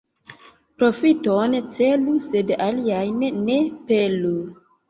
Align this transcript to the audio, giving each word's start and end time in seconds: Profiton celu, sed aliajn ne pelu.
Profiton 0.77 1.53
celu, 1.77 2.15
sed 2.31 2.55
aliajn 2.69 3.23
ne 3.45 3.63
pelu. 3.93 4.35